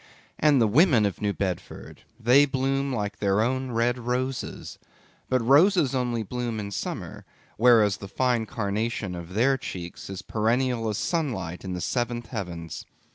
[0.39, 4.79] And the women of New Bedford, they bloom like their own red roses.
[5.29, 7.23] But roses only bloom in summer;
[7.55, 12.87] whereas the fine carnation of their cheeks is perennial as sunlight in the seventh heavens.